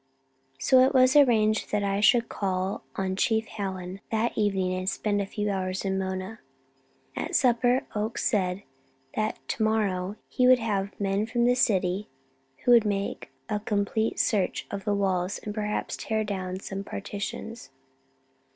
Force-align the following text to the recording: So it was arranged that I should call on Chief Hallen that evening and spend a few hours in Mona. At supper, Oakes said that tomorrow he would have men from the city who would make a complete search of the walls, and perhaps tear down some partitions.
So 0.57 0.79
it 0.79 0.95
was 0.95 1.15
arranged 1.15 1.69
that 1.71 1.83
I 1.83 1.99
should 1.99 2.27
call 2.27 2.81
on 2.95 3.15
Chief 3.15 3.45
Hallen 3.45 4.01
that 4.09 4.35
evening 4.35 4.73
and 4.73 4.89
spend 4.89 5.21
a 5.21 5.27
few 5.27 5.51
hours 5.51 5.85
in 5.85 5.99
Mona. 5.99 6.39
At 7.15 7.35
supper, 7.35 7.85
Oakes 7.93 8.25
said 8.27 8.63
that 9.13 9.37
tomorrow 9.47 10.15
he 10.27 10.47
would 10.47 10.57
have 10.57 10.99
men 10.99 11.27
from 11.27 11.45
the 11.45 11.53
city 11.53 12.09
who 12.63 12.71
would 12.71 12.83
make 12.83 13.29
a 13.47 13.59
complete 13.59 14.17
search 14.17 14.65
of 14.71 14.85
the 14.85 14.95
walls, 14.95 15.37
and 15.43 15.53
perhaps 15.53 15.95
tear 15.95 16.23
down 16.23 16.59
some 16.59 16.83
partitions. 16.83 17.69